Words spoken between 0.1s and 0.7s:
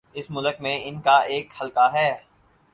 اس ملک